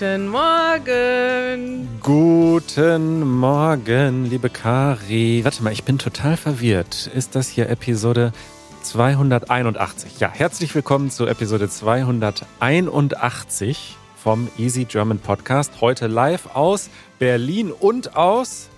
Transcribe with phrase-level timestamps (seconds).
[0.00, 1.88] Guten Morgen.
[2.00, 5.44] Guten Morgen, liebe Kari.
[5.44, 7.10] Warte mal, ich bin total verwirrt.
[7.14, 8.32] Ist das hier Episode
[8.80, 10.18] 281?
[10.18, 15.82] Ja, herzlich willkommen zu Episode 281 vom Easy German Podcast.
[15.82, 16.88] Heute live aus
[17.18, 18.70] Berlin und aus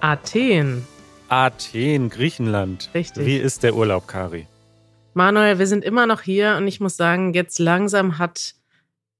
[0.00, 0.88] Athen.
[1.28, 2.90] Athen, Griechenland.
[2.94, 3.24] Richtig.
[3.24, 4.48] Wie ist der Urlaub, Kari?
[5.14, 8.56] Manuel, wir sind immer noch hier und ich muss sagen, jetzt langsam hat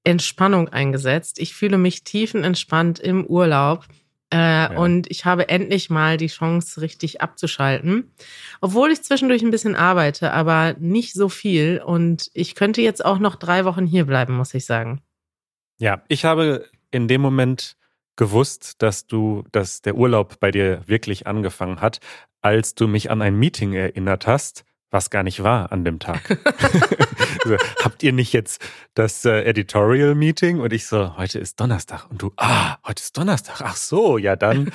[0.04, 1.38] Entspannung eingesetzt.
[1.38, 3.86] Ich fühle mich tiefenentspannt im Urlaub.
[4.32, 4.76] Äh, ja.
[4.78, 8.12] Und ich habe endlich mal die Chance, richtig abzuschalten.
[8.60, 11.82] Obwohl ich zwischendurch ein bisschen arbeite, aber nicht so viel.
[11.84, 15.02] Und ich könnte jetzt auch noch drei Wochen hier bleiben, muss ich sagen.
[15.78, 17.76] Ja, ich habe in dem Moment
[18.16, 22.00] gewusst, dass du, dass der Urlaub bei dir wirklich angefangen hat,
[22.40, 26.20] als du mich an ein Meeting erinnert hast, was gar nicht war an dem Tag.
[27.44, 28.62] also, habt ihr nicht jetzt
[28.94, 30.60] das äh, Editorial Meeting?
[30.60, 32.08] Und ich so, heute ist Donnerstag.
[32.10, 33.62] Und du, ah, heute ist Donnerstag.
[33.62, 34.70] Ach so, ja dann.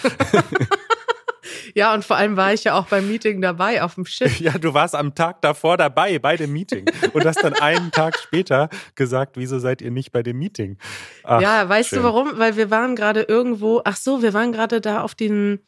[1.75, 4.39] ja, und vor allem war ich ja auch beim Meeting dabei auf dem Schiff.
[4.47, 8.17] Ja, du warst am Tag davor dabei bei dem Meeting und hast dann einen Tag
[8.17, 10.77] später gesagt, wieso seid ihr nicht bei dem Meeting?
[11.23, 11.99] Ach, ja, weißt schön.
[11.99, 12.39] du warum?
[12.39, 15.59] Weil wir waren gerade irgendwo, ach so, wir waren gerade da auf den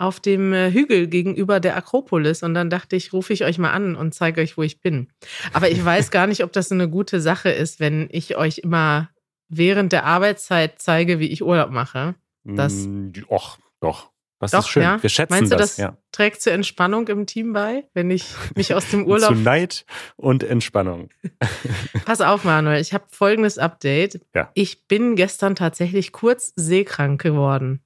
[0.00, 3.72] auf dem äh, Hügel gegenüber der Akropolis und dann dachte ich, rufe ich euch mal
[3.72, 5.08] an und zeige euch, wo ich bin.
[5.52, 9.10] Aber ich weiß gar nicht, ob das eine gute Sache ist, wenn ich euch immer
[9.50, 12.14] während der Arbeitszeit zeige, wie ich Urlaub mache.
[12.44, 14.10] Das mm, Och, doch.
[14.38, 14.84] Das doch, ist schön.
[14.84, 15.02] Ja?
[15.02, 15.98] Wir schätzen Meinst du, das, das ja.
[16.12, 18.24] trägt zur Entspannung im Team bei, wenn ich
[18.56, 19.34] mich aus dem Urlaub.
[19.34, 19.84] Zu Neid
[20.16, 21.10] und Entspannung.
[22.06, 24.20] Pass auf, Manuel, ich habe folgendes Update.
[24.34, 24.50] Ja.
[24.54, 27.84] Ich bin gestern tatsächlich kurz seekrank geworden.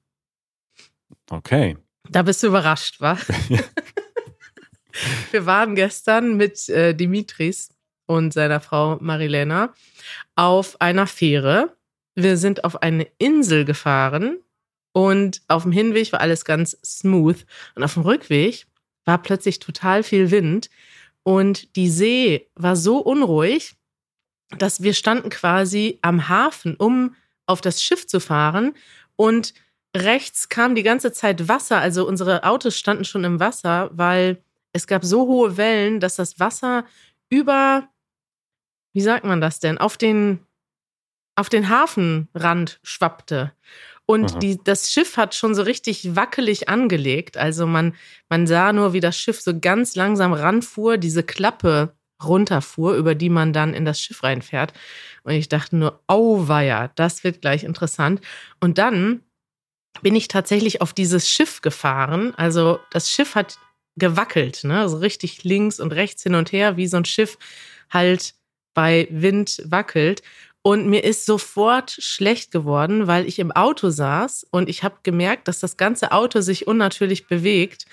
[1.29, 1.75] Okay.
[2.09, 3.17] Da bist du überrascht, wa?
[5.31, 7.69] Wir waren gestern mit äh, Dimitris
[8.05, 9.73] und seiner Frau Marilena
[10.35, 11.75] auf einer Fähre.
[12.15, 14.37] Wir sind auf eine Insel gefahren
[14.93, 17.45] und auf dem Hinweg war alles ganz smooth.
[17.75, 18.65] Und auf dem Rückweg
[19.03, 20.69] war plötzlich total viel Wind
[21.27, 23.73] und die See war so unruhig,
[24.59, 27.15] dass wir standen quasi am Hafen, um
[27.47, 28.75] auf das Schiff zu fahren.
[29.15, 29.55] Und
[29.95, 31.79] rechts kam die ganze Zeit Wasser.
[31.79, 36.39] Also unsere Autos standen schon im Wasser, weil es gab so hohe Wellen, dass das
[36.39, 36.85] Wasser
[37.29, 37.87] über,
[38.93, 40.39] wie sagt man das denn, auf den,
[41.35, 43.53] auf den Hafenrand schwappte.
[44.05, 47.37] Und die, das Schiff hat schon so richtig wackelig angelegt.
[47.37, 47.95] Also man,
[48.29, 53.29] man sah nur, wie das Schiff so ganz langsam ranfuhr, diese Klappe runterfuhr, über die
[53.29, 54.73] man dann in das Schiff reinfährt.
[55.23, 58.21] Und ich dachte nur, auweia, das wird gleich interessant.
[58.59, 59.21] Und dann
[60.01, 62.33] bin ich tatsächlich auf dieses Schiff gefahren.
[62.35, 63.57] Also das Schiff hat
[63.95, 64.79] gewackelt, ne?
[64.79, 67.37] Also richtig links und rechts hin und her, wie so ein Schiff
[67.89, 68.35] halt
[68.73, 70.21] bei Wind wackelt.
[70.61, 75.47] Und mir ist sofort schlecht geworden, weil ich im Auto saß und ich habe gemerkt,
[75.47, 77.85] dass das ganze Auto sich unnatürlich bewegt.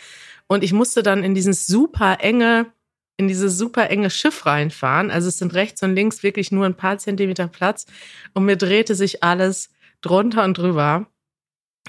[0.47, 2.73] Und ich musste dann in dieses super enge,
[3.19, 5.11] in dieses super enge Schiff reinfahren.
[5.11, 7.87] Also es sind rechts und links wirklich nur ein paar Zentimeter Platz.
[8.33, 9.69] Und mir drehte sich alles
[10.01, 11.12] drunter und drüber.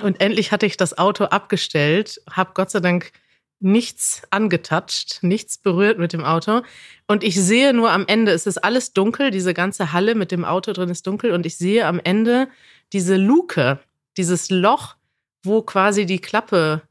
[0.01, 3.11] Und endlich hatte ich das Auto abgestellt, habe Gott sei Dank
[3.59, 6.61] nichts angetatscht, nichts berührt mit dem Auto.
[7.07, 10.43] Und ich sehe nur am Ende, es ist alles dunkel, diese ganze Halle mit dem
[10.43, 11.31] Auto drin ist dunkel.
[11.31, 12.49] Und ich sehe am Ende
[12.91, 13.79] diese Luke,
[14.17, 14.95] dieses Loch,
[15.43, 16.81] wo quasi die Klappe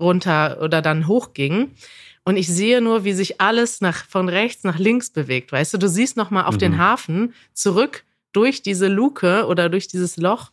[0.00, 1.72] runter oder dann hochging.
[2.24, 5.52] Und ich sehe nur, wie sich alles nach, von rechts nach links bewegt.
[5.52, 6.60] Weißt du, du siehst nochmal auf mhm.
[6.60, 10.50] den Hafen zurück durch diese Luke oder durch dieses Loch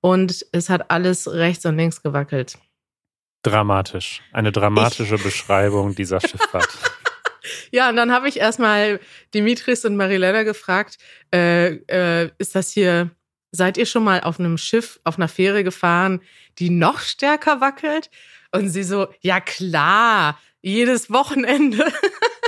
[0.00, 2.58] und es hat alles rechts und links gewackelt.
[3.42, 4.22] Dramatisch.
[4.32, 6.68] Eine dramatische ich Beschreibung dieser Schifffahrt.
[7.70, 9.00] ja, und dann habe ich erstmal
[9.34, 10.98] Dimitris und Marilena gefragt,
[11.32, 13.10] äh, äh, ist das hier,
[13.50, 16.20] seid ihr schon mal auf einem Schiff, auf einer Fähre gefahren,
[16.58, 18.10] die noch stärker wackelt?
[18.52, 21.86] Und sie so, ja klar, jedes Wochenende.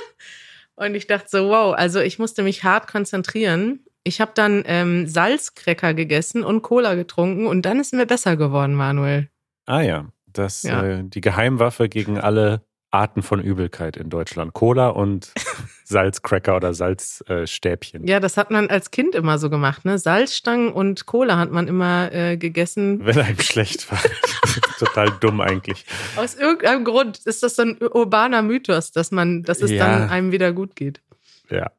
[0.75, 5.07] und ich dachte so, wow, also ich musste mich hart konzentrieren ich habe dann ähm,
[5.07, 9.29] Salzcracker gegessen und Cola getrunken und dann ist mir besser geworden, Manuel.
[9.67, 10.83] Ah ja, das ja.
[10.83, 14.53] Äh, die Geheimwaffe gegen alle Arten von Übelkeit in Deutschland.
[14.53, 15.33] Cola und
[15.85, 18.05] Salzcracker oder Salzstäbchen.
[18.05, 19.85] Äh, ja, das hat man als Kind immer so gemacht.
[19.85, 19.99] Ne?
[19.99, 23.05] Salzstangen und Cola hat man immer äh, gegessen.
[23.05, 23.99] Wenn einem schlecht war.
[24.79, 25.87] Total dumm eigentlich.
[26.17, 29.87] Aus irgendeinem Grund ist das so ein urbaner Mythos, dass man, dass es ja.
[29.87, 31.01] dann einem wieder gut geht.
[31.49, 31.71] Ja.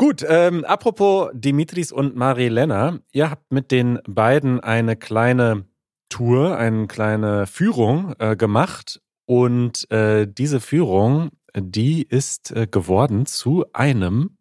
[0.00, 5.66] Gut, ähm, apropos Dimitris und Marilena, ihr habt mit den beiden eine kleine
[6.08, 13.66] Tour, eine kleine Führung äh, gemacht und äh, diese Führung, die ist äh, geworden zu
[13.74, 14.38] einem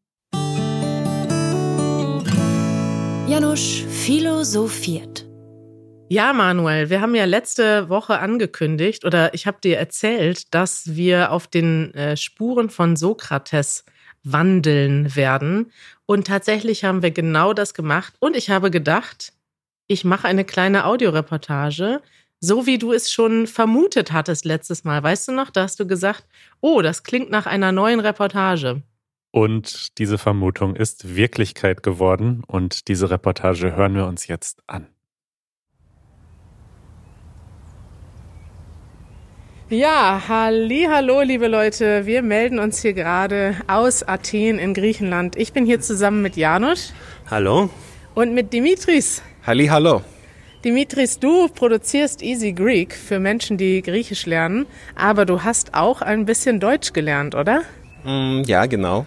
[3.27, 5.27] Janusz philosophiert.
[6.07, 11.33] Ja, Manuel, wir haben ja letzte Woche angekündigt oder ich habe dir erzählt, dass wir
[11.33, 13.83] auf den äh, Spuren von Sokrates
[14.23, 15.71] wandeln werden.
[16.05, 18.13] Und tatsächlich haben wir genau das gemacht.
[18.19, 19.33] Und ich habe gedacht,
[19.87, 22.01] ich mache eine kleine Audioreportage,
[22.39, 25.01] so wie du es schon vermutet hattest letztes Mal.
[25.03, 26.25] Weißt du noch, da hast du gesagt,
[26.61, 28.81] oh, das klingt nach einer neuen Reportage.
[29.31, 34.87] Und diese Vermutung ist Wirklichkeit geworden und diese Reportage hören wir uns jetzt an.
[39.71, 42.07] Ja, halli, hallo, liebe Leute.
[42.07, 45.35] Wir melden uns hier gerade aus Athen in Griechenland.
[45.35, 46.91] Ich bin hier zusammen mit Janusz.
[47.29, 47.69] Hallo.
[48.15, 49.21] Und mit Dimitris.
[49.45, 50.01] Halli, hallo.
[50.65, 56.25] Dimitris, du produzierst Easy Greek für Menschen, die Griechisch lernen, aber du hast auch ein
[56.25, 57.61] bisschen Deutsch gelernt, oder?
[58.03, 59.05] Mm, ja, genau.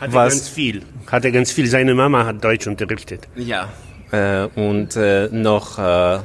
[0.00, 0.32] Hatte Was?
[0.32, 0.82] ganz viel.
[1.06, 1.66] Hatte ganz viel.
[1.66, 3.28] Seine Mama hat Deutsch unterrichtet.
[3.36, 3.68] Ja.
[4.10, 6.20] Äh, und äh, noch äh,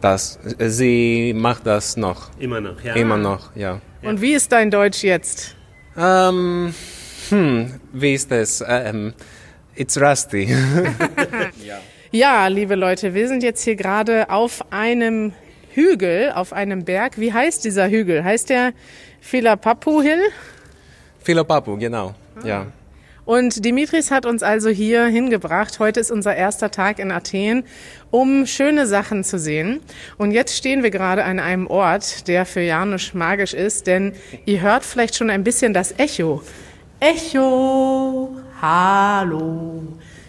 [0.00, 2.30] das, sie macht das noch.
[2.38, 2.94] Immer noch, ja.
[2.94, 3.80] Immer noch, ja.
[4.02, 5.54] Und wie ist dein Deutsch jetzt?
[5.96, 6.74] Ähm,
[7.28, 8.64] hm, wie ist es?
[8.66, 9.12] Ähm,
[9.74, 10.44] it's rusty.
[11.64, 11.78] ja.
[12.10, 15.32] ja, liebe Leute, wir sind jetzt hier gerade auf einem
[15.72, 17.18] Hügel, auf einem Berg.
[17.18, 18.24] Wie heißt dieser Hügel?
[18.24, 18.72] Heißt der
[19.20, 20.22] Philapapu Hill?
[21.20, 22.46] Philapapu, genau, ah.
[22.46, 22.66] ja.
[23.30, 25.78] Und Dimitris hat uns also hier hingebracht.
[25.78, 27.62] Heute ist unser erster Tag in Athen,
[28.10, 29.78] um schöne Sachen zu sehen.
[30.18, 34.14] Und jetzt stehen wir gerade an einem Ort, der für Janusz magisch ist, denn
[34.46, 36.42] ihr hört vielleicht schon ein bisschen das Echo.
[36.98, 39.84] Echo, hallo.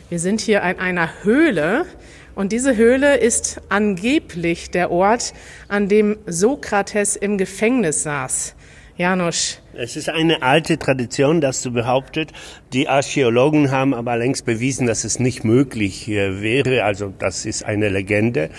[0.09, 1.88] Wir sind hier in einer Höhle.
[2.36, 5.33] Und diese Höhle ist angeblich der Ort,
[5.68, 8.54] an dem Sokrates im Gefängnis saß.
[8.95, 9.61] Janusz.
[9.73, 12.31] Es ist eine alte Tradition, das du behauptet.
[12.73, 16.83] Die Archäologen haben aber längst bewiesen, dass es nicht möglich äh, wäre.
[16.83, 18.50] Also das ist eine Legende.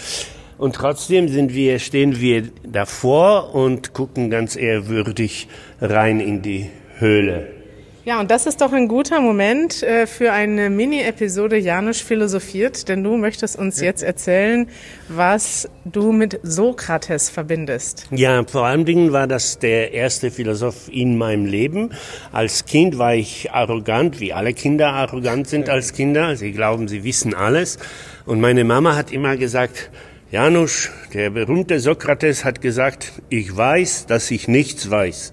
[0.56, 5.48] Und trotzdem sind wir, stehen wir davor und gucken ganz ehrwürdig
[5.80, 7.61] rein in die Höhle.
[8.04, 13.04] Ja, und das ist doch ein guter Moment äh, für eine Mini-Episode Janusz philosophiert, denn
[13.04, 14.66] du möchtest uns jetzt erzählen,
[15.06, 18.08] was du mit Sokrates verbindest.
[18.10, 21.90] Ja, vor allen Dingen war das der erste Philosoph in meinem Leben.
[22.32, 26.34] Als Kind war ich arrogant, wie alle Kinder arrogant sind als Kinder.
[26.34, 27.78] Sie glauben, sie wissen alles.
[28.26, 29.92] Und meine Mama hat immer gesagt,
[30.32, 35.30] Janusz, der berühmte Sokrates hat gesagt, ich weiß, dass ich nichts weiß.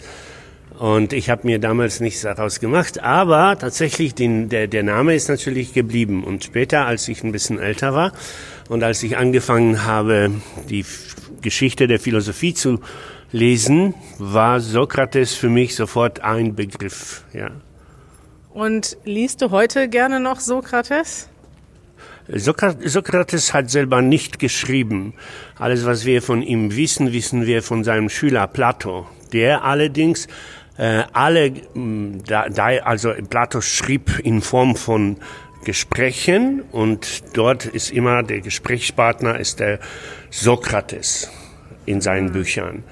[0.79, 5.27] Und ich habe mir damals nichts daraus gemacht, aber tatsächlich den, der, der Name ist
[5.27, 6.23] natürlich geblieben.
[6.23, 8.13] Und später, als ich ein bisschen älter war
[8.69, 10.31] und als ich angefangen habe,
[10.69, 10.85] die
[11.41, 12.79] Geschichte der Philosophie zu
[13.33, 17.25] lesen, war Sokrates für mich sofort ein Begriff.
[17.33, 17.51] Ja.
[18.53, 21.27] Und liest du heute gerne noch Sokrates?
[22.29, 25.13] Sokrates hat selber nicht geschrieben.
[25.57, 29.07] Alles, was wir von ihm wissen, wissen wir von seinem Schüler Plato.
[29.33, 30.27] Der allerdings
[30.79, 35.17] äh, alle, mm, da, da, also Plato schrieb in Form von
[35.65, 39.79] Gesprächen und dort ist immer der Gesprächspartner ist der
[40.29, 41.29] Sokrates
[41.85, 42.83] in seinen Büchern.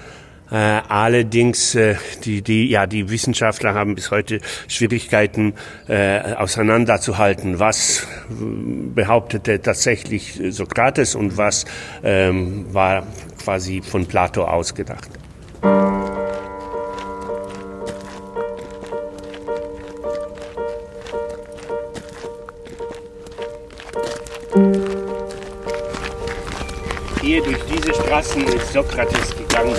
[0.51, 5.53] Äh, allerdings, äh, die, die, ja, die Wissenschaftler haben bis heute Schwierigkeiten
[5.87, 11.65] äh, auseinanderzuhalten, was behauptete tatsächlich Sokrates und was
[12.03, 13.07] ähm, war
[13.41, 15.09] quasi von Plato ausgedacht.
[28.07, 29.75] Straßen ist Sokrates gegangen.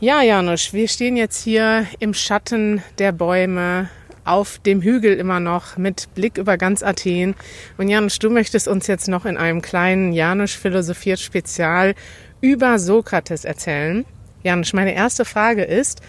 [0.00, 3.88] Ja, Janusz, wir stehen jetzt hier im Schatten der Bäume
[4.24, 7.36] auf dem Hügel immer noch mit Blick über ganz Athen.
[7.78, 11.94] Und Janusz, du möchtest uns jetzt noch in einem kleinen Janusz philosophiert Spezial
[12.40, 14.04] über Sokrates erzählen.
[14.42, 16.00] Janusz, meine erste Frage ist,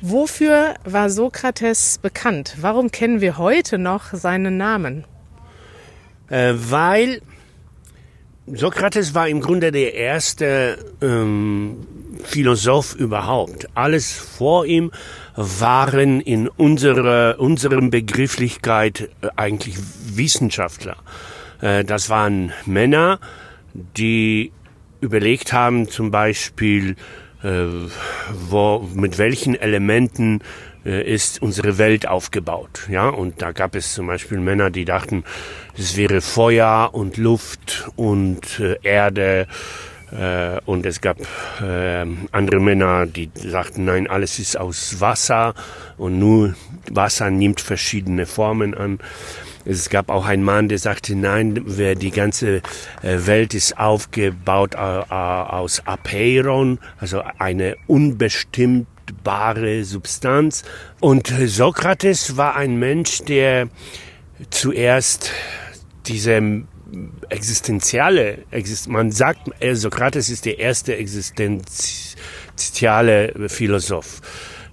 [0.00, 2.56] wofür war Sokrates bekannt?
[2.60, 5.04] Warum kennen wir heute noch seinen Namen?
[6.30, 7.20] Äh, weil
[8.46, 11.86] Sokrates war im Grunde der erste ähm,
[12.24, 13.68] Philosoph überhaupt.
[13.74, 14.90] Alles vor ihm
[15.36, 19.76] waren in unserer, unserem Begrifflichkeit äh, eigentlich
[20.14, 20.96] Wissenschaftler.
[21.60, 23.20] Äh, das waren Männer,
[23.74, 24.52] die
[25.00, 26.96] überlegt haben, zum Beispiel,
[27.44, 30.40] wo, mit welchen Elementen
[30.84, 32.88] ist unsere Welt aufgebaut.
[32.90, 35.24] Ja, und da gab es zum Beispiel Männer, die dachten,
[35.78, 39.46] es wäre Feuer und Luft und Erde Äh,
[40.66, 41.18] und es gab
[41.60, 45.54] äh, andere Männer, die sagten, nein, alles ist aus Wasser
[45.96, 46.54] und nur
[46.90, 49.00] Wasser nimmt verschiedene Formen an.
[49.64, 52.56] Es gab auch einen Mann, der sagte, nein, die ganze
[53.02, 60.64] äh, Welt ist aufgebaut aus Apeiron, also eine unbestimmbare Substanz.
[61.00, 63.68] Und Sokrates war ein Mensch, der
[64.50, 65.30] zuerst
[66.06, 66.64] diese
[67.28, 68.38] existenzielle,
[68.88, 74.20] man sagt, Sokrates ist der erste existenziale Philosoph.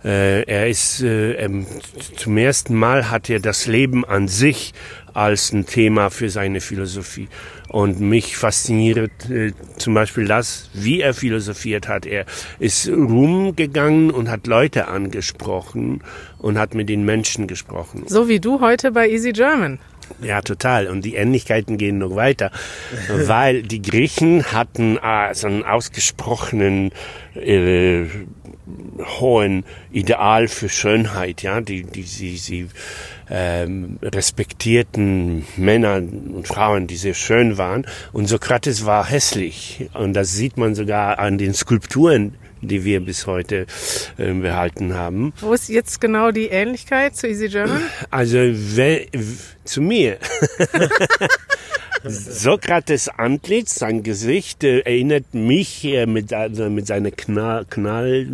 [0.04, 1.68] Äh, er ist äh, ähm,
[2.16, 4.74] zum ersten Mal hat er das Leben an sich
[5.14, 7.28] als ein Thema für seine Philosophie.
[7.68, 12.06] Und mich fasziniert äh, zum Beispiel das, wie er philosophiert hat.
[12.06, 12.26] Er
[12.60, 16.02] ist rumgegangen und hat Leute angesprochen
[16.40, 18.04] und hat mit den Menschen gesprochen.
[18.08, 19.80] So wie du heute bei Easy German.
[20.22, 20.88] Ja, total.
[20.88, 22.52] Und die Ähnlichkeiten gehen noch weiter,
[23.10, 26.92] weil die Griechen hatten äh, so einen ausgesprochenen
[27.36, 28.06] äh,
[29.20, 32.68] hohen Ideal für Schönheit, ja, die, die sie, sie
[33.30, 37.86] ähm, respektierten Männer und Frauen, die sehr schön waren.
[38.12, 39.90] Und Sokrates war hässlich.
[39.94, 43.66] Und das sieht man sogar an den Skulpturen, die wir bis heute
[44.18, 45.34] äh, behalten haben.
[45.42, 47.82] Wo ist jetzt genau die Ähnlichkeit zu Easy German?
[48.10, 49.08] Also we,
[49.64, 50.18] zu mir.
[52.04, 58.30] Sokrates Antlitz, sein Gesicht äh, erinnert mich äh, mit, also mit seiner Knall, Knall,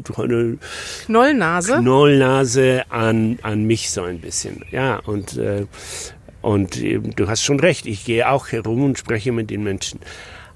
[1.06, 4.64] Knollnase, Knollnase an, an mich so ein bisschen.
[4.72, 5.66] Ja, und, äh,
[6.42, 10.00] und äh, du hast schon recht, ich gehe auch herum und spreche mit den Menschen.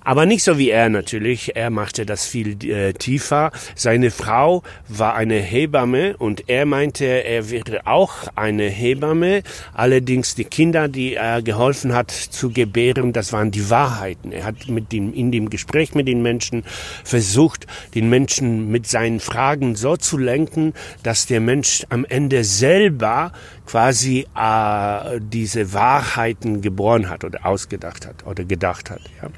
[0.04, 1.56] Aber nicht so wie er natürlich.
[1.56, 3.52] Er machte das viel äh, tiefer.
[3.76, 9.44] Seine Frau war eine Hebamme und er meinte, er wäre auch eine Hebamme.
[9.74, 14.32] Allerdings die Kinder, die er geholfen hat zu gebären, das waren die Wahrheiten.
[14.32, 16.64] Er hat mit dem, in dem Gespräch mit den Menschen
[17.04, 23.34] versucht, den Menschen mit seinen Fragen so zu lenken, dass der Mensch am Ende selber
[23.68, 29.02] quasi äh, diese Wahrheiten geboren hat oder ausgedacht hat oder gedacht hat.
[29.22, 29.30] Ja.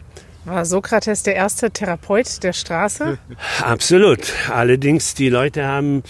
[0.46, 3.18] War Sokrates der erste Therapeut der Straße?
[3.62, 4.34] Absolut.
[4.50, 6.04] Allerdings, die Leute haben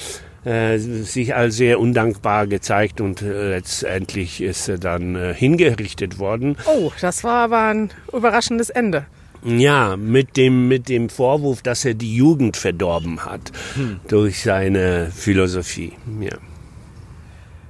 [0.43, 6.57] äh, sich als sehr undankbar gezeigt und äh, letztendlich ist er dann äh, hingerichtet worden.
[6.65, 9.05] Oh, das war aber ein überraschendes Ende.
[9.45, 13.99] Ja, mit dem, mit dem Vorwurf, dass er die Jugend verdorben hat hm.
[14.07, 15.93] durch seine Philosophie.
[16.19, 16.37] Ja.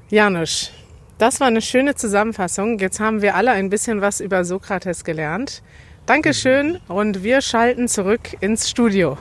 [0.10, 0.72] Janusz,
[1.17, 2.77] das war eine schöne Zusammenfassung.
[2.77, 5.63] Jetzt haben wir alle ein bisschen was über Sokrates gelernt.
[6.05, 9.17] Dankeschön und wir schalten zurück ins Studio.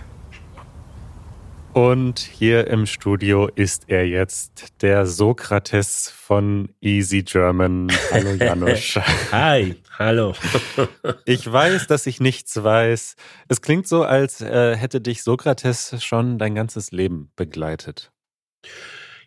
[1.73, 7.87] Und hier im Studio ist er jetzt, der Sokrates von Easy German.
[8.11, 8.99] Hallo Janusz.
[9.31, 10.35] Hi, hallo.
[11.25, 13.15] ich weiß, dass ich nichts weiß.
[13.47, 18.11] Es klingt so, als äh, hätte dich Sokrates schon dein ganzes Leben begleitet.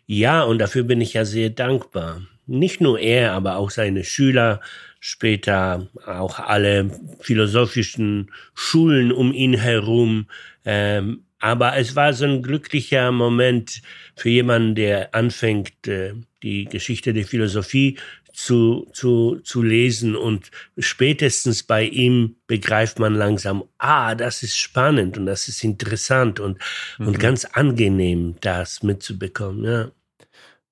[0.04, 2.20] Ja, und dafür bin ich ja sehr dankbar.
[2.44, 4.60] Nicht nur er, aber auch seine Schüler,
[5.06, 10.26] später auch alle philosophischen Schulen um ihn herum.
[10.64, 13.82] Ähm, aber es war so ein glücklicher Moment
[14.16, 17.98] für jemanden, der anfängt, äh, die Geschichte der Philosophie
[18.32, 25.16] zu, zu, zu lesen und spätestens bei ihm begreift man langsam, ah, das ist spannend
[25.18, 26.58] und das ist interessant und,
[26.98, 27.06] mhm.
[27.06, 29.64] und ganz angenehm, das mitzubekommen.
[29.64, 29.90] Ja.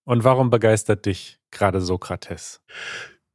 [0.02, 2.60] Und warum begeistert dich gerade Sokrates?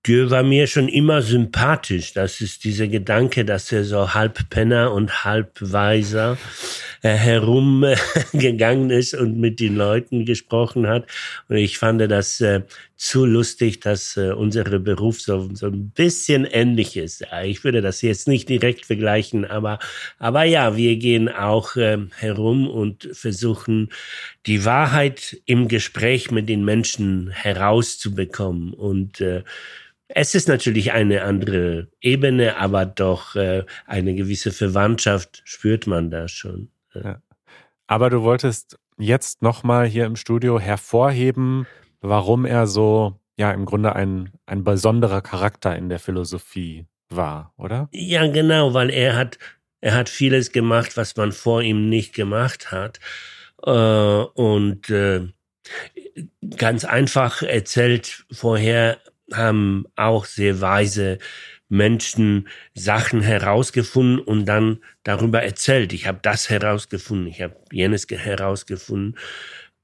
[0.07, 2.13] Der war mir schon immer sympathisch.
[2.13, 6.37] Das ist dieser Gedanke, dass er so halb Penner und halb Weiser
[7.01, 11.05] äh, herumgegangen ist und mit den Leuten gesprochen hat.
[11.49, 12.61] Und ich fand das äh,
[12.99, 17.25] zu lustig, dass äh, unser Beruf so, so ein bisschen ähnlich ist.
[17.45, 19.79] Ich würde das jetzt nicht direkt vergleichen, aber,
[20.19, 23.89] aber ja, wir gehen auch äh, herum und versuchen,
[24.45, 29.43] die Wahrheit im Gespräch mit den Menschen herauszubekommen und äh,
[30.09, 36.27] es ist natürlich eine andere Ebene, aber doch äh, eine gewisse Verwandtschaft spürt man da
[36.27, 36.69] schon.
[36.93, 37.21] Ja.
[37.87, 41.65] Aber du wolltest jetzt nochmal hier im Studio hervorheben,
[42.01, 47.89] warum er so, ja, im Grunde ein, ein besonderer Charakter in der Philosophie war, oder?
[47.91, 49.39] Ja, genau, weil er hat,
[49.81, 52.99] er hat vieles gemacht, was man vor ihm nicht gemacht hat.
[53.63, 55.27] Äh, und äh,
[56.57, 58.97] ganz einfach erzählt vorher
[59.33, 61.19] haben auch sehr weise
[61.69, 65.93] Menschen Sachen herausgefunden und dann darüber erzählt.
[65.93, 69.17] Ich habe das herausgefunden, ich habe jenes herausgefunden.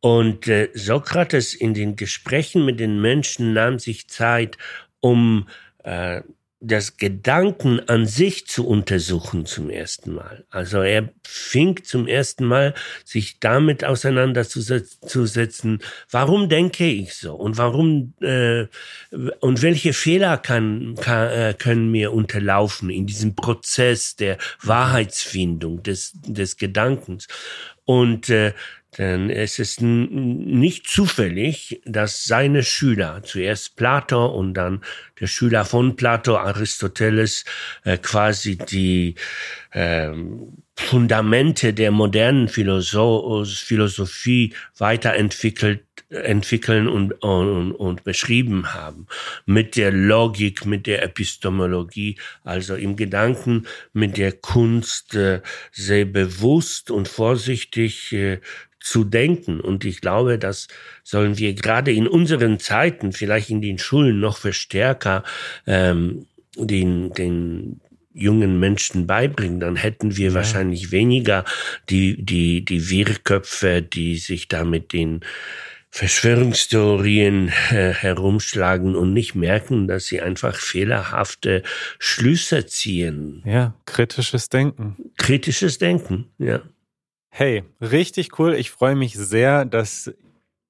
[0.06, 4.56] Und äh, Sokrates in den Gesprächen mit den Menschen nahm sich Zeit,
[5.00, 5.48] um
[5.84, 6.22] äh,
[6.60, 10.46] das Gedanken an sich zu untersuchen zum ersten Mal.
[10.52, 15.80] Also er fing zum ersten Mal sich damit auseinanderzusetzen,
[16.12, 18.68] warum denke ich so und warum äh,
[19.40, 26.12] und welche Fehler kann, kann, äh, können mir unterlaufen in diesem Prozess der Wahrheitsfindung des,
[26.28, 27.28] des Gedankens.
[27.86, 28.54] Und äh,
[28.98, 34.82] denn es ist nicht zufällig, dass seine Schüler, zuerst Plato und dann
[35.20, 37.46] der Schüler von Plato, Aristoteles,
[37.84, 39.16] äh, quasi die
[39.76, 40.12] äh,
[40.78, 49.08] Fundamente der modernen Philosoph Philosophie weiterentwickelt entwickeln und, und, und beschrieben haben.
[49.46, 55.42] Mit der Logik, mit der Epistemologie, also im Gedanken mit der Kunst äh,
[55.72, 58.40] sehr bewusst und vorsichtig äh,
[58.80, 59.60] zu denken.
[59.60, 60.68] Und ich glaube, das
[61.04, 65.24] sollen wir gerade in unseren Zeiten, vielleicht in den Schulen noch verstärker
[65.66, 67.82] ähm, den, den
[68.16, 70.34] jungen Menschen beibringen, dann hätten wir ja.
[70.34, 71.44] wahrscheinlich weniger
[71.90, 75.20] die, die, die Wirrköpfe, die sich da mit den
[75.92, 81.64] Verschwörungstheorien äh, herumschlagen und nicht merken, dass sie einfach fehlerhafte
[82.00, 83.42] Schlüsse ziehen.
[83.46, 84.98] Ja, kritisches Denken.
[85.18, 86.62] Kritisches Denken, ja.
[87.30, 88.56] Hey, richtig cool.
[88.56, 90.14] Ich freue mich sehr, dass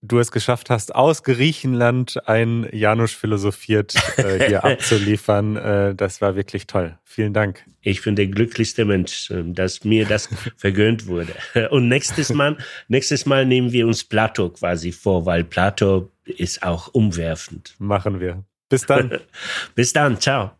[0.07, 5.55] du es geschafft hast, aus Griechenland ein Janusz philosophiert äh, hier abzuliefern.
[5.55, 6.97] Äh, das war wirklich toll.
[7.03, 7.63] Vielen Dank.
[7.81, 11.33] Ich bin der glücklichste Mensch, äh, dass mir das vergönnt wurde.
[11.71, 12.57] Und nächstes Mal,
[12.87, 17.75] nächstes Mal nehmen wir uns Plato quasi vor, weil Plato ist auch umwerfend.
[17.79, 18.43] Machen wir.
[18.69, 19.19] Bis dann.
[19.75, 20.19] Bis dann.
[20.19, 20.51] Ciao.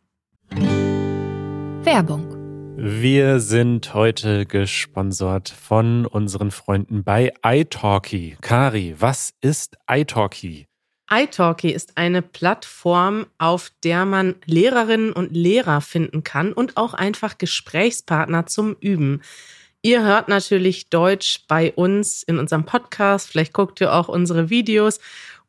[1.83, 2.34] Werbung.
[2.77, 8.37] Wir sind heute gesponsert von unseren Freunden bei iTalki.
[8.41, 10.67] Kari, was ist iTalki?
[11.09, 17.37] iTalki ist eine Plattform, auf der man Lehrerinnen und Lehrer finden kann und auch einfach
[17.37, 19.21] Gesprächspartner zum Üben.
[19.81, 24.99] Ihr hört natürlich Deutsch bei uns in unserem Podcast, vielleicht guckt ihr auch unsere Videos.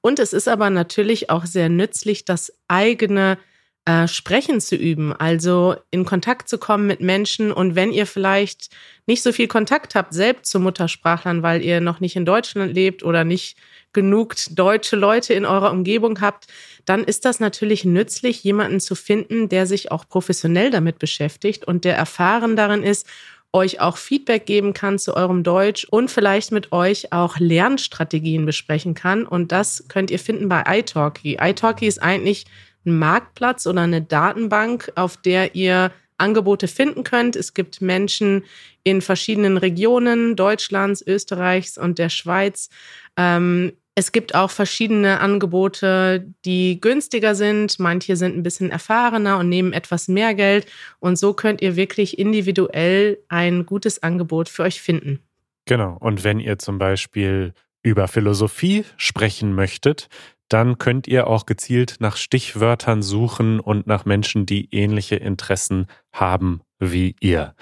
[0.01, 3.39] Und es ist aber natürlich auch sehr nützlich, das eigene
[3.87, 7.53] äh, Sprechen zu üben, also in Kontakt zu kommen mit Menschen.
[7.53, 8.68] Und wenn ihr vielleicht
[9.07, 13.05] nicht so viel Kontakt habt, selbst zu Muttersprachlern, weil ihr noch nicht in Deutschland lebt
[13.05, 13.57] oder nicht
[13.92, 16.49] genug deutsche Leute in eurer Umgebung habt,
[16.85, 21.85] dann ist das natürlich nützlich, jemanden zu finden, der sich auch professionell damit beschäftigt und
[21.85, 23.07] der erfahren darin ist,
[23.53, 28.94] euch auch Feedback geben kann zu eurem Deutsch und vielleicht mit euch auch Lernstrategien besprechen
[28.94, 29.25] kann.
[29.25, 31.38] Und das könnt ihr finden bei iTalki.
[31.40, 32.46] iTalki ist eigentlich
[32.87, 37.37] einen Marktplatz oder eine Datenbank, auf der ihr Angebote finden könnt.
[37.37, 38.44] Es gibt Menschen
[38.85, 42.70] in verschiedenen Regionen Deutschlands, Österreichs und der Schweiz.
[43.16, 47.79] Ähm, es gibt auch verschiedene Angebote, die günstiger sind.
[47.79, 50.66] Manche sind ein bisschen erfahrener und nehmen etwas mehr Geld.
[51.01, 55.20] Und so könnt ihr wirklich individuell ein gutes Angebot für euch finden.
[55.64, 55.96] Genau.
[55.99, 60.09] Und wenn ihr zum Beispiel über Philosophie sprechen möchtet,
[60.49, 66.61] dann könnt ihr auch gezielt nach Stichwörtern suchen und nach Menschen, die ähnliche Interessen haben
[66.79, 67.55] wie ihr.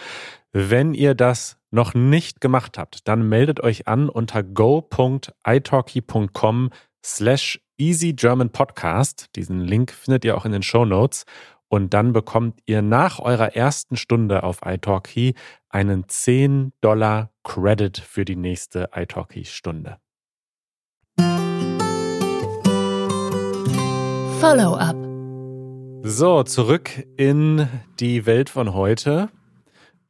[0.52, 6.70] Wenn ihr das noch nicht gemacht habt, dann meldet euch an unter go.italki.com
[7.04, 9.34] slash easygermanpodcast.
[9.34, 11.24] Diesen Link findet ihr auch in den Show Notes.
[11.68, 15.34] Und dann bekommt ihr nach eurer ersten Stunde auf italki
[15.68, 19.44] einen 10 Dollar Credit für die nächste italki
[24.44, 24.94] Follow-up.
[26.02, 27.66] So, zurück in
[27.98, 29.30] die Welt von heute.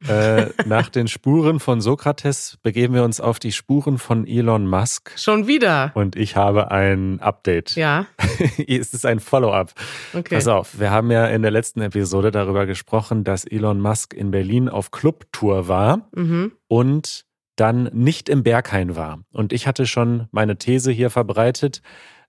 [0.09, 5.17] Äh, nach den Spuren von Sokrates begeben wir uns auf die Spuren von Elon Musk.
[5.17, 5.93] Schon wieder.
[5.93, 7.77] Und ich habe ein Update.
[7.77, 8.07] Ja.
[8.67, 9.71] es ist ein Follow-up.
[10.13, 10.35] Okay.
[10.35, 14.31] Pass auf, wir haben ja in der letzten Episode darüber gesprochen, dass Elon Musk in
[14.31, 16.51] Berlin auf Clubtour war Mhm.
[16.67, 17.23] und
[17.55, 19.19] dann nicht im Berghain war.
[19.31, 21.81] Und ich hatte schon meine These hier verbreitet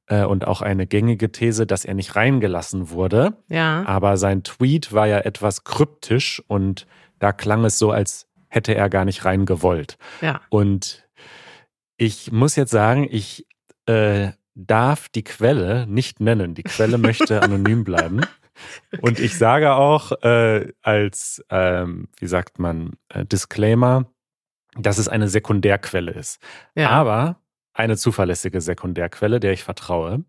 [0.07, 3.37] äh, und auch eine gängige These, dass er nicht reingelassen wurde.
[3.49, 3.85] Ja.
[3.87, 6.87] Aber sein Tweet war ja etwas kryptisch und
[7.19, 9.99] da klang es so, als hätte er gar nicht rein gewollt.
[10.21, 10.41] Ja.
[10.49, 11.07] Und
[11.97, 13.47] ich muss jetzt sagen, ich
[13.87, 16.55] äh, darf die Quelle nicht nennen.
[16.55, 18.21] Die Quelle möchte anonym bleiben.
[19.01, 24.07] Und ich sage auch äh, als, ähm, wie sagt man, äh, Disclaimer,
[24.79, 26.41] dass es eine Sekundärquelle ist.
[26.75, 26.91] Ja.
[26.91, 27.41] Aber
[27.77, 30.25] eine zuverlässige Sekundärquelle, der ich vertraue.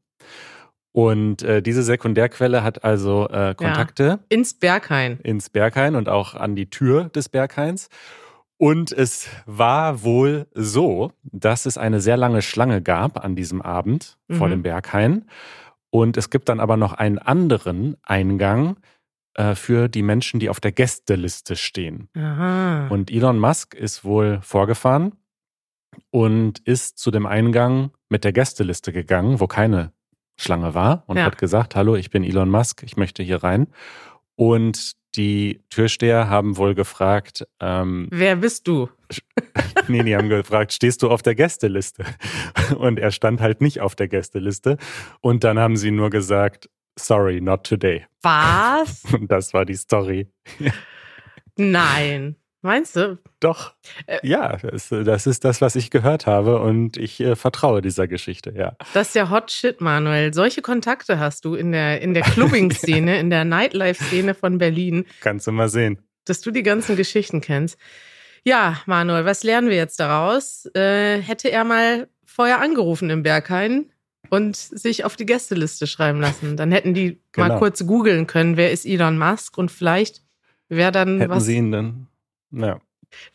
[0.92, 5.20] Und äh, diese Sekundärquelle hat also äh, Kontakte Ins Berghain.
[5.22, 7.90] ins Berghain und auch an die Tür des Berghains.
[8.58, 14.18] Und es war wohl so, dass es eine sehr lange Schlange gab an diesem Abend
[14.32, 14.52] vor Mhm.
[14.52, 15.26] dem Berghain.
[15.92, 18.78] Und es gibt dann aber noch einen anderen Eingang
[19.36, 22.10] äh, für die Menschen, die auf der Gästeliste stehen.
[22.18, 22.88] Aha.
[22.88, 25.14] Und Elon Musk ist wohl vorgefahren
[26.12, 29.92] und ist zu dem Eingang mit der Gästeliste gegangen, wo keine
[30.40, 31.24] Schlange war und Ja.
[31.26, 33.68] hat gesagt, hallo, ich bin Elon Musk, ich möchte hier rein.
[34.36, 38.88] Und die Türsteher haben wohl gefragt, ähm, Wer bist du?
[39.88, 42.06] nee, die haben gefragt, stehst du auf der Gästeliste?
[42.78, 44.78] Und er stand halt nicht auf der Gästeliste.
[45.22, 46.70] Und dann haben sie nur gesagt,
[47.00, 48.06] sorry, not today.
[48.22, 49.06] Was?
[49.14, 50.28] Und das war die Story.
[51.58, 52.36] Nein.
[52.62, 53.20] Meinst du?
[53.40, 53.74] Doch.
[54.08, 54.18] Äh.
[54.28, 58.52] Ja, das, das ist das, was ich gehört habe und ich äh, vertraue dieser Geschichte,
[58.56, 58.76] ja.
[58.94, 60.34] Das ist ja Hot Shit, Manuel.
[60.34, 65.46] Solche Kontakte hast du in der, in der Clubbing-Szene, in der Nightlife-Szene von Berlin, Kannst
[65.48, 66.00] du mal sehen.
[66.26, 67.78] dass du die ganzen Geschichten kennst.
[68.44, 70.66] Ja, Manuel, was lernen wir jetzt daraus?
[70.74, 73.92] Äh, hätte er mal vorher angerufen im Berghain
[74.30, 76.58] und sich auf die Gästeliste schreiben lassen.
[76.58, 77.60] Dann hätten die mal Genau.
[77.60, 80.22] kurz googeln können, wer ist Elon Musk und vielleicht
[80.70, 81.46] wäre dann Hätten was.
[81.46, 82.07] sie ihn dann,
[82.52, 82.80] ja.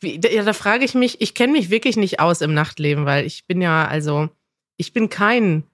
[0.01, 3.07] Wie, da, ja, da frage ich mich, ich kenne mich wirklich nicht aus im Nachtleben,
[3.07, 4.29] weil ich bin ja, also,
[4.77, 5.65] ich bin kein,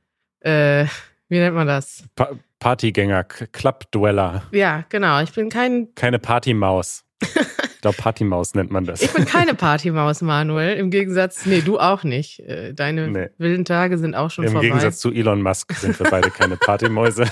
[0.40, 0.86] äh,
[1.28, 2.04] wie nennt man das?
[2.14, 7.04] Pa Partygänger, Club-Dweller, Ja, genau, ich bin kein, keine Partymaus.
[7.22, 9.00] ich glaube, Partymaus nennt man das.
[9.00, 10.76] ich bin keine Partymaus, Manuel.
[10.76, 12.40] Im Gegensatz, nee, du auch nicht.
[12.40, 13.28] Äh, Deine Nee.
[13.38, 14.66] wilden Tage sind auch schon Im vorbei.
[14.66, 17.26] Gegensatz zu Elon Musk sind wir beide keine Partymäuse.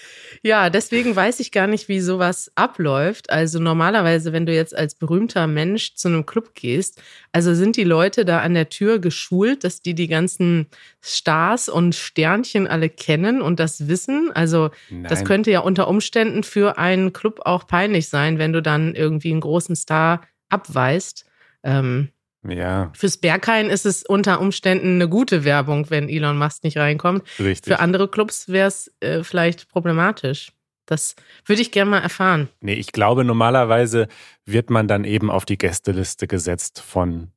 [0.44, 3.30] Ja, deswegen weiß ich gar nicht, wie sowas abläuft.
[3.30, 7.00] Also normalerweise, wenn du jetzt als berühmter Mensch zu einem Club gehst,
[7.30, 10.66] also sind die Leute da an der Tür geschult, dass die die ganzen
[11.00, 14.32] Stars und Sternchen alle kennen und das wissen.
[14.32, 15.26] Also das Nein.
[15.28, 19.40] könnte ja unter Umständen für einen Club auch peinlich sein, wenn du dann irgendwie einen
[19.40, 21.24] großen Star abweist.
[21.62, 22.08] Ähm,
[22.48, 27.22] Ja, fürs Berghain ist es unter Umständen eine gute Werbung, wenn Elon Musk nicht reinkommt.
[27.38, 27.72] richtig.
[27.72, 30.52] Für andere Clubs wäre es äh, vielleicht problematisch.
[30.86, 31.14] Das
[31.46, 32.48] würde ich gerne mal erfahren.
[32.60, 34.08] Nee, ich glaube, normalerweise
[34.44, 37.30] wird man dann eben auf die Gästeliste gesetzt von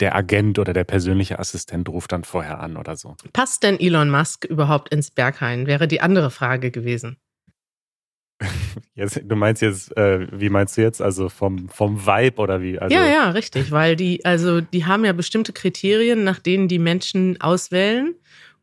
[0.00, 3.16] der Agent oder der persönliche Assistent ruft dann vorher an oder so.
[3.32, 5.68] Passt denn Elon Musk überhaupt ins Berghain?
[5.68, 7.16] Wäre die andere Frage gewesen.
[8.94, 11.00] Jetzt, du meinst jetzt, äh, wie meinst du jetzt?
[11.00, 12.78] Also vom, vom Vibe oder wie?
[12.78, 16.78] Also, ja, ja, richtig, weil die, also die haben ja bestimmte Kriterien, nach denen die
[16.78, 18.14] Menschen auswählen.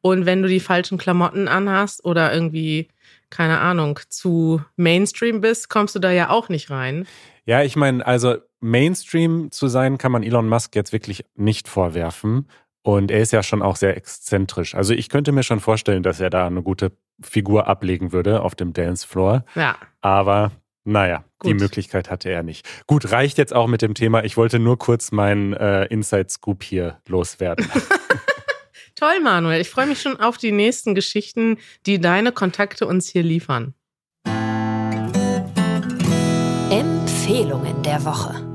[0.02, 2.88] Und wenn du die falschen Klamotten anhast oder irgendwie,
[3.30, 7.08] keine Ahnung, zu Mainstream bist, kommst du da ja auch nicht rein.
[7.46, 12.48] Ja, ich meine, also Mainstream zu sein, kann man Elon Musk jetzt wirklich nicht vorwerfen.
[12.88, 14.74] Und er ist ja schon auch sehr exzentrisch.
[14.74, 18.56] Also ich könnte mir schon vorstellen, dass er da eine gute Figur ablegen würde auf
[18.56, 19.44] dem Dancefloor.
[19.56, 20.54] Ja, Aber
[20.86, 21.60] naja, die Gut.
[21.60, 22.66] Möglichkeit hatte er nicht.
[22.88, 24.24] Gut, reicht jetzt auch mit dem Thema.
[24.24, 27.70] Ich wollte nur kurz meinen äh, Inside-Scoop hier loswerden.
[28.96, 29.60] toll, Manuel.
[29.60, 33.74] Ich freue mich schon auf die nächsten Geschichten, die deine Kontakte uns hier liefern.
[36.70, 38.47] Empfehlungen der Woche.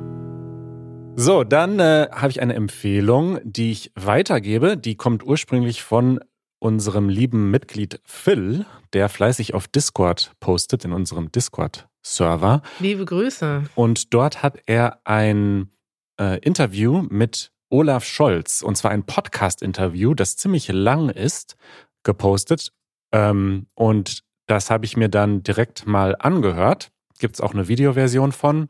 [1.15, 4.77] So, dann äh, habe ich eine Empfehlung, die ich weitergebe.
[4.77, 6.21] Die kommt ursprünglich von
[6.59, 12.63] unserem lieben Mitglied Phil, der fleißig auf Discord postet, in unserem Discord-Server.
[12.81, 13.65] Liebe Grüße.
[13.75, 15.71] Und dort hat er ein
[16.19, 21.57] äh, Interview mit Olaf Scholz, und zwar ein Podcast-Interview, das ziemlich lang ist,
[22.05, 22.73] gepostet.
[23.13, 26.91] Ähm, und das habe ich mir dann direkt mal angehört.
[27.19, 28.69] Gibt es auch eine Videoversion von.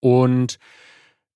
[0.00, 0.58] Und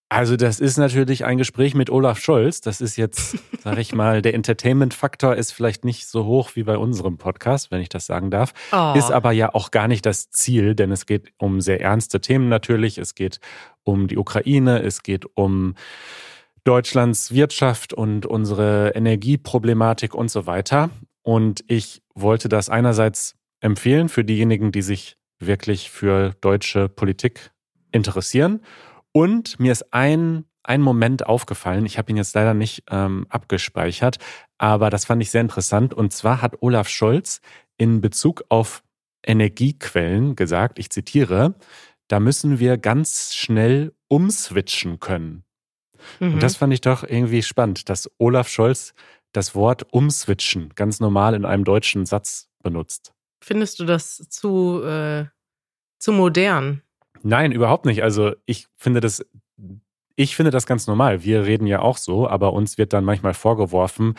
[0.09, 2.61] also das ist natürlich ein Gespräch mit Olaf Scholz.
[2.61, 6.77] Das ist jetzt, sage ich mal, der Entertainment-Faktor ist vielleicht nicht so hoch wie bei
[6.77, 8.53] unserem Podcast, wenn ich das sagen darf.
[8.73, 8.95] Oh.
[8.97, 12.49] Ist aber ja auch gar nicht das Ziel, denn es geht um sehr ernste Themen
[12.49, 12.99] natürlich.
[12.99, 13.41] Es geht
[13.83, 15.75] um die Ukraine, es geht um
[16.65, 20.91] Deutschlands Wirtschaft und unsere Energieproblematik und so weiter.
[21.23, 27.51] Und ich wollte das einerseits empfehlen für diejenigen, die sich wirklich für deutsche Politik
[27.93, 28.61] interessieren.
[29.17, 34.19] Und mir ist ein, ein Moment aufgefallen, ich habe ihn jetzt leider nicht ähm, abgespeichert,
[34.59, 35.95] aber das fand ich sehr interessant.
[35.95, 37.41] Und zwar hat Olaf Scholz
[37.77, 38.83] in Bezug auf
[39.25, 41.55] Energiequellen gesagt, ich zitiere,
[42.09, 45.45] da müssen wir ganz schnell umswitchen können.
[46.19, 46.35] Mhm.
[46.35, 48.95] Und das fand ich doch irgendwie spannend, dass Olaf Scholz
[49.33, 53.13] das Wort umswitchen ganz normal in einem deutschen Satz benutzt.
[53.43, 55.27] Findest du das zu, äh,
[55.99, 56.83] zu modern?
[57.25, 58.03] Nein, überhaupt nicht.
[58.03, 59.25] Also ich finde das,
[60.15, 61.25] ich finde das ganz normal.
[61.25, 64.15] Wir reden ja auch so, aber uns wird dann manchmal vorgeworfen,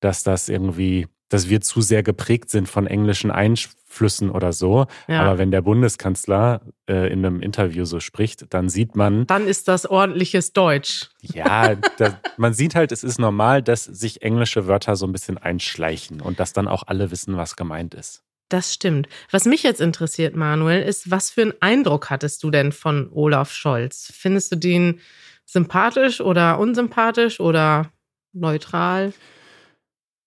[0.00, 4.86] dass das irgendwie, dass wir zu sehr geprägt sind von englischen Einflüssen oder so.
[5.08, 5.22] Ja.
[5.22, 9.66] Aber wenn der Bundeskanzler äh, in einem Interview so spricht, dann sieht man, Dann ist
[9.66, 11.10] das ordentliches Deutsch.
[11.22, 15.38] ja, da, man sieht halt, es ist normal, dass sich englische Wörter so ein bisschen
[15.38, 18.22] einschleichen und dass dann auch alle wissen, was gemeint ist.
[18.48, 19.08] Das stimmt.
[19.30, 23.52] Was mich jetzt interessiert, Manuel, ist, was für einen Eindruck hattest du denn von Olaf
[23.52, 24.12] Scholz?
[24.14, 25.00] Findest du den
[25.46, 27.90] sympathisch oder unsympathisch oder
[28.32, 29.12] neutral?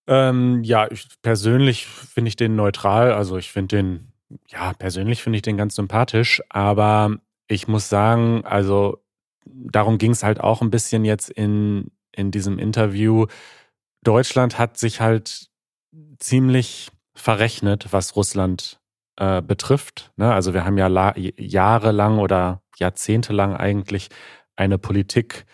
[0.07, 3.11] Ähm, ja, ich, persönlich finde ich den neutral.
[3.11, 4.13] Also ich finde den,
[4.47, 6.41] ja, persönlich finde ich den ganz sympathisch.
[6.49, 9.03] Aber ich muss sagen, also
[9.45, 13.27] darum ging es halt auch ein bisschen jetzt in, in diesem Interview.
[14.03, 15.49] Deutschland hat sich halt
[16.19, 18.79] ziemlich verrechnet, was Russland
[19.17, 20.11] äh, betrifft.
[20.15, 20.31] Ne?
[20.31, 24.09] Also wir haben ja jahrelang oder jahrzehntelang eigentlich
[24.55, 25.45] eine Politik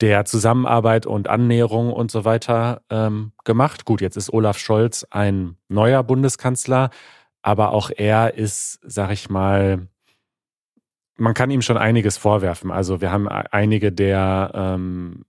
[0.00, 3.84] der Zusammenarbeit und Annäherung und so weiter ähm, gemacht.
[3.84, 6.90] Gut, jetzt ist Olaf Scholz ein neuer Bundeskanzler,
[7.42, 9.88] aber auch er ist, sag ich mal,
[11.16, 12.70] man kann ihm schon einiges vorwerfen.
[12.70, 15.26] Also wir haben einige der ähm,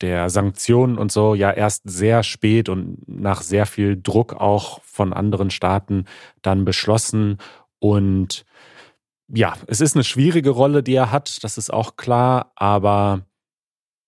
[0.00, 5.12] der Sanktionen und so ja erst sehr spät und nach sehr viel Druck auch von
[5.12, 6.04] anderen Staaten
[6.42, 7.38] dann beschlossen.
[7.78, 8.44] Und
[9.28, 13.22] ja, es ist eine schwierige Rolle, die er hat, das ist auch klar, aber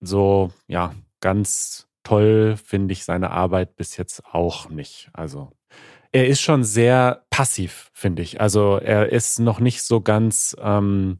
[0.00, 5.10] so, ja, ganz toll finde ich seine Arbeit bis jetzt auch nicht.
[5.12, 5.52] Also
[6.12, 8.40] er ist schon sehr passiv, finde ich.
[8.40, 11.18] Also er ist noch nicht so ganz ähm,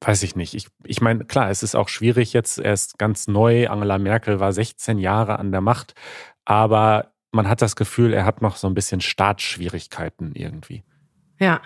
[0.00, 0.54] weiß ich nicht.
[0.54, 2.58] Ich, ich meine, klar, es ist auch schwierig jetzt.
[2.58, 3.68] Er ist ganz neu.
[3.68, 5.94] Angela Merkel war 16 Jahre an der Macht.
[6.44, 10.84] Aber man hat das Gefühl, er hat noch so ein bisschen Startschwierigkeiten irgendwie.
[11.38, 11.60] Ja,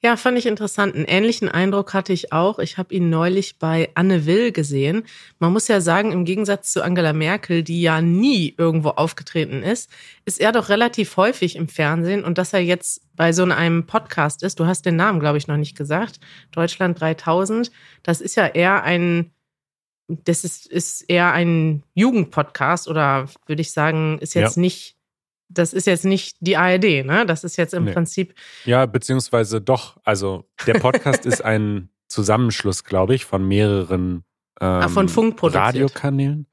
[0.00, 0.94] ja, fand ich interessant.
[0.94, 2.58] Einen ähnlichen Eindruck hatte ich auch.
[2.58, 5.04] Ich habe ihn neulich bei Anne Will gesehen.
[5.38, 9.90] Man muss ja sagen, im Gegensatz zu Angela Merkel, die ja nie irgendwo aufgetreten ist,
[10.24, 14.42] ist er doch relativ häufig im Fernsehen und dass er jetzt bei so einem Podcast
[14.42, 17.70] ist, du hast den Namen, glaube ich, noch nicht gesagt, Deutschland 3000,
[18.02, 19.32] das ist ja eher ein,
[20.08, 24.60] das ist, ist eher ein Jugendpodcast oder würde ich sagen, ist jetzt ja.
[24.60, 24.93] nicht
[25.48, 27.24] das ist jetzt nicht die ARD, ne?
[27.26, 27.92] Das ist jetzt im nee.
[27.92, 28.34] Prinzip.
[28.64, 29.98] Ja, beziehungsweise doch.
[30.04, 34.24] Also der Podcast ist ein Zusammenschluss, glaube ich, von mehreren
[34.60, 35.64] ähm, ah, von Funk produziert.
[35.64, 36.46] Radiokanälen.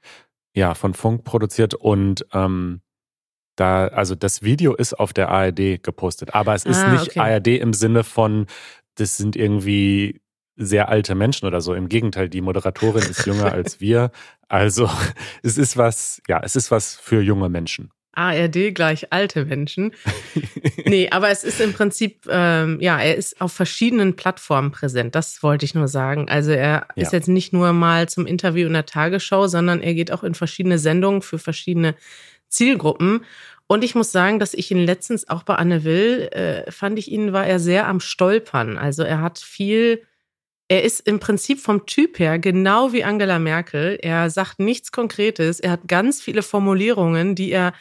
[0.53, 2.81] Ja, von Funk produziert und ähm,
[3.55, 7.19] da, also das Video ist auf der ARD gepostet, aber es ist ah, nicht okay.
[7.19, 8.47] ARD im Sinne von,
[8.95, 10.21] das sind irgendwie
[10.57, 11.73] sehr alte Menschen oder so.
[11.73, 14.11] Im Gegenteil, die Moderatorin ist jünger als wir.
[14.47, 14.89] Also
[15.43, 17.91] es ist was, ja, es ist was für junge Menschen.
[18.13, 19.93] ARD gleich alte Menschen.
[20.85, 25.15] nee, aber es ist im Prinzip, ähm, ja, er ist auf verschiedenen Plattformen präsent.
[25.15, 26.29] Das wollte ich nur sagen.
[26.29, 27.03] Also er ja.
[27.03, 30.35] ist jetzt nicht nur mal zum Interview in der Tagesschau, sondern er geht auch in
[30.35, 31.95] verschiedene Sendungen für verschiedene
[32.49, 33.23] Zielgruppen.
[33.67, 37.09] Und ich muss sagen, dass ich ihn letztens auch bei Anne Will, äh, fand ich
[37.09, 38.77] ihn, war er sehr am Stolpern.
[38.77, 40.01] Also er hat viel
[40.71, 43.99] er ist im Prinzip vom Typ her genau wie Angela Merkel.
[44.01, 45.59] Er sagt nichts Konkretes.
[45.59, 47.73] Er hat ganz viele Formulierungen, die er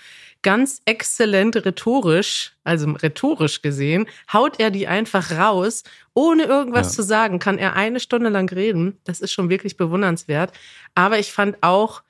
[0.42, 6.92] ganz exzellent rhetorisch, also rhetorisch gesehen, haut er die einfach raus, ohne irgendwas ja.
[6.94, 8.98] zu sagen, kann er eine Stunde lang reden.
[9.04, 10.52] Das ist schon wirklich bewundernswert.
[10.96, 12.02] Aber ich fand auch,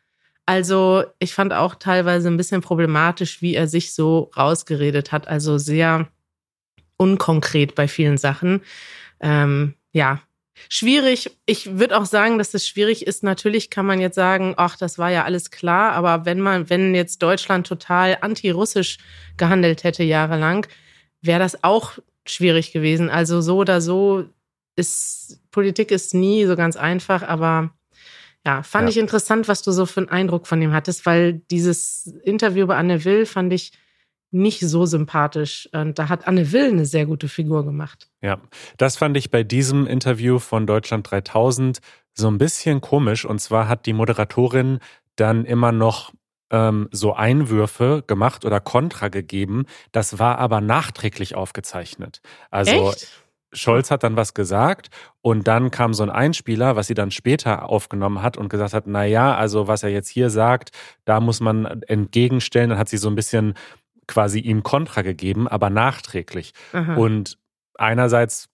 [0.46, 5.28] also ich fand auch teilweise ein bisschen problematisch, wie er sich so rausgeredet hat.
[5.28, 6.08] Also sehr
[6.96, 8.62] unkonkret bei vielen Sachen.
[9.20, 10.22] Ähm, ja,
[10.68, 11.36] Schwierig.
[11.46, 13.22] Ich würde auch sagen, dass es schwierig ist.
[13.22, 15.92] Natürlich kann man jetzt sagen, ach, das war ja alles klar.
[15.92, 18.98] Aber wenn man, wenn jetzt Deutschland total anti-russisch
[19.36, 20.66] gehandelt hätte jahrelang,
[21.22, 23.10] wäre das auch schwierig gewesen.
[23.10, 24.24] Also so oder so
[24.76, 27.22] ist, Politik ist nie so ganz einfach.
[27.22, 27.70] Aber
[28.46, 28.90] ja, fand ja.
[28.90, 32.76] ich interessant, was du so für einen Eindruck von ihm hattest, weil dieses Interview bei
[32.76, 33.72] Anne Will fand ich
[34.30, 35.68] nicht so sympathisch.
[35.72, 38.08] Und da hat Anne Will eine sehr gute Figur gemacht.
[38.22, 38.40] Ja,
[38.76, 41.80] das fand ich bei diesem Interview von Deutschland 3000
[42.14, 43.24] so ein bisschen komisch.
[43.24, 44.78] Und zwar hat die Moderatorin
[45.16, 46.12] dann immer noch
[46.50, 49.66] ähm, so Einwürfe gemacht oder Kontra gegeben.
[49.92, 52.20] Das war aber nachträglich aufgezeichnet.
[52.50, 53.08] Also Echt?
[53.52, 54.90] Scholz hat dann was gesagt
[55.22, 58.86] und dann kam so ein Einspieler, was sie dann später aufgenommen hat und gesagt hat,
[58.86, 60.70] na ja, also was er jetzt hier sagt,
[61.04, 62.70] da muss man entgegenstellen.
[62.70, 63.54] Dann hat sie so ein bisschen
[64.10, 66.52] quasi ihm Kontra gegeben, aber nachträglich.
[66.72, 66.94] Aha.
[66.96, 67.38] Und
[67.78, 68.48] einerseits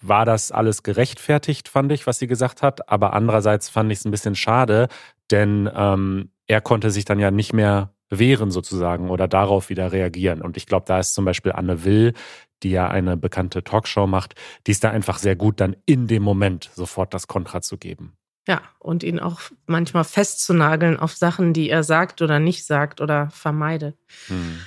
[0.00, 4.04] war das alles gerechtfertigt, fand ich, was sie gesagt hat, aber andererseits fand ich es
[4.04, 4.88] ein bisschen schade,
[5.30, 10.40] denn ähm, er konnte sich dann ja nicht mehr wehren sozusagen oder darauf wieder reagieren.
[10.40, 12.14] Und ich glaube, da ist zum Beispiel Anne Will,
[12.62, 14.34] die ja eine bekannte Talkshow macht,
[14.66, 18.14] die ist da einfach sehr gut, dann in dem Moment sofort das Kontra zu geben.
[18.48, 23.28] Ja, und ihn auch manchmal festzunageln auf Sachen, die er sagt oder nicht sagt oder
[23.30, 23.98] vermeidet.
[24.28, 24.60] Hm.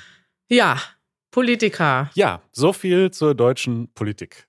[0.53, 0.81] Ja,
[1.31, 2.09] Politiker.
[2.13, 4.47] Ja, so viel zur deutschen Politik.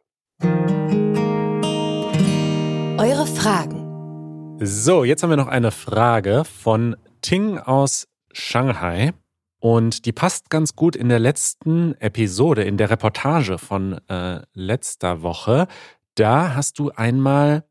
[2.99, 4.59] Eure Fragen.
[4.59, 9.13] So, jetzt haben wir noch eine Frage von Ting aus Shanghai.
[9.61, 15.23] Und die passt ganz gut in der letzten Episode, in der Reportage von äh, letzter
[15.23, 15.69] Woche.
[16.17, 17.63] Da hast du einmal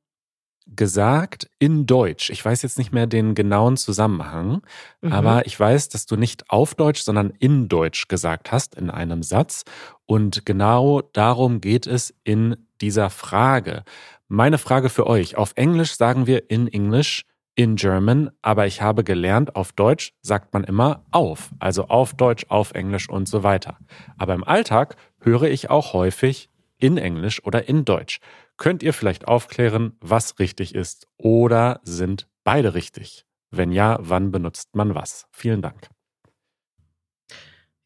[0.76, 2.30] gesagt in Deutsch.
[2.30, 4.62] Ich weiß jetzt nicht mehr den genauen Zusammenhang,
[5.02, 5.12] mhm.
[5.12, 9.24] aber ich weiß, dass du nicht auf Deutsch, sondern in Deutsch gesagt hast in einem
[9.24, 9.64] Satz.
[10.06, 13.84] Und genau darum geht es in dieser Frage.
[14.28, 15.36] Meine Frage für euch.
[15.36, 20.54] Auf Englisch sagen wir in English, in German, aber ich habe gelernt, auf Deutsch sagt
[20.54, 21.50] man immer auf.
[21.60, 23.78] Also auf Deutsch, auf Englisch und so weiter.
[24.18, 28.20] Aber im Alltag höre ich auch häufig in Englisch oder in Deutsch.
[28.62, 33.26] Könnt ihr vielleicht aufklären, was richtig ist oder sind beide richtig?
[33.50, 35.26] Wenn ja, wann benutzt man was?
[35.32, 35.90] Vielen Dank.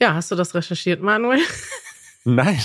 [0.01, 1.39] Ja, hast du das recherchiert, Manuel?
[2.27, 2.59] Nein,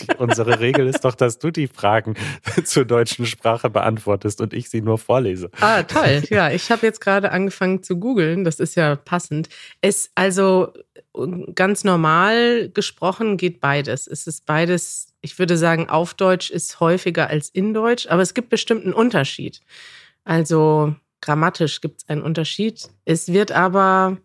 [0.00, 2.14] die, unsere Regel ist doch, dass du die Fragen
[2.64, 5.48] zur deutschen Sprache beantwortest und ich sie nur vorlese.
[5.60, 6.24] Ah, toll.
[6.28, 8.42] Ja, ich habe jetzt gerade angefangen zu googeln.
[8.42, 9.48] Das ist ja passend.
[9.80, 10.72] Es also
[11.54, 14.08] ganz normal gesprochen geht beides.
[14.08, 15.09] Es ist beides.
[15.22, 18.94] Ich würde sagen, auf Deutsch ist häufiger als in Deutsch, aber es gibt bestimmt einen
[18.94, 19.60] Unterschied.
[20.24, 22.88] Also grammatisch gibt es einen Unterschied.
[23.04, 24.18] Es wird aber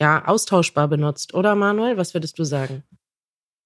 [0.00, 1.96] ja austauschbar benutzt, oder Manuel?
[1.96, 2.82] Was würdest du sagen?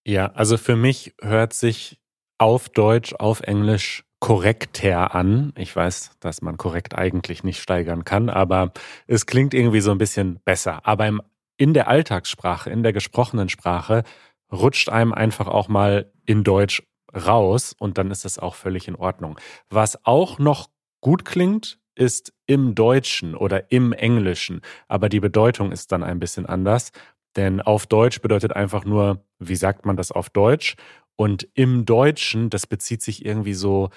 [0.07, 1.99] Ja, also für mich hört sich
[2.39, 5.53] auf Deutsch, auf Englisch korrekter an.
[5.57, 8.73] Ich weiß, dass man korrekt eigentlich nicht steigern kann, aber
[9.07, 10.87] es klingt irgendwie so ein bisschen besser.
[10.87, 11.23] Aber im,
[11.57, 14.05] in der Alltagssprache, in der gesprochenen Sprache,
[14.53, 16.83] rutscht einem einfach auch mal in Deutsch
[17.15, 19.39] raus und dann ist das auch völlig in Ordnung.
[19.71, 20.69] Was auch noch
[21.01, 26.47] gut klingt, ist im Deutschen oder im Englischen, aber die Bedeutung ist dann ein bisschen
[26.47, 26.93] anders.
[27.37, 30.77] Denn auf Deutsch bedeutet einfach nur, wie sagt man das auf Deutsch?
[31.17, 33.91] Und im Deutschen, das bezieht sich irgendwie so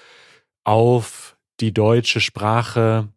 [0.64, 3.08] auf die deutsche Sprache.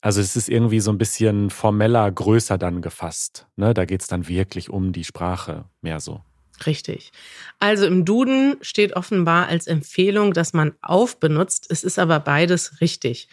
[0.00, 3.46] Also es ist irgendwie so ein bisschen formeller, größer dann gefasst.
[3.56, 3.74] Ne?
[3.74, 6.22] Da geht es dann wirklich um die Sprache mehr so.
[6.66, 7.12] Richtig.
[7.58, 11.66] Also im Duden steht offenbar als Empfehlung, dass man auf benutzt.
[11.70, 13.28] Es ist aber beides richtig.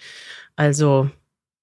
[0.55, 1.09] Also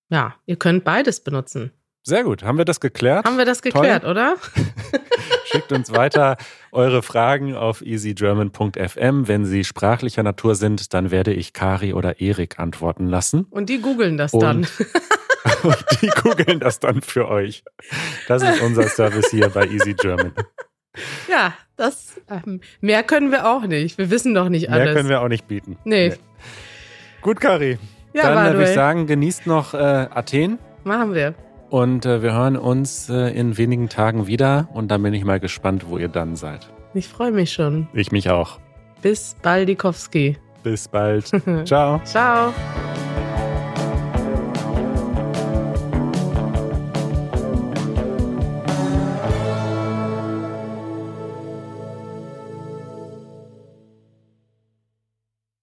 [0.09, 1.73] ja, ihr könnt beides benutzen.
[2.03, 2.45] Sehr gut.
[2.45, 3.25] Haben wir das geklärt?
[3.25, 4.13] Haben wir das geklärt, Toll.
[4.13, 4.37] oder?
[5.45, 6.37] Schickt uns weiter
[6.71, 9.27] eure Fragen auf easygerman.fm.
[9.27, 13.47] Wenn sie sprachlicher Natur sind, dann werde ich Kari oder Erik antworten lassen.
[13.51, 14.59] Und die googeln das und, dann.
[15.65, 17.65] und die googeln das dann für euch.
[18.29, 20.33] Das ist unser Service hier bei Easy German.
[21.31, 23.99] Ja, das ähm, mehr können wir auch nicht.
[23.99, 24.85] Wir wissen doch nicht alles.
[24.87, 25.77] Mehr können wir auch nicht bieten.
[25.85, 26.09] Nee.
[26.09, 26.15] nee.
[27.21, 27.79] Gut, Kari.
[28.15, 30.59] Ja, dann würde ich sagen, genießt noch äh, Athen.
[30.85, 31.35] Machen wir.
[31.69, 35.41] Und äh, wir hören uns äh, in wenigen Tagen wieder und dann bin ich mal
[35.41, 36.71] gespannt, wo ihr dann seid.
[36.95, 37.89] Ich freue mich schon.
[37.93, 38.59] Ich mich auch.
[39.03, 40.39] Bis bald, Dikowski.
[40.63, 41.31] Bis bald.
[41.65, 42.01] Ciao.
[42.05, 42.55] Ciao.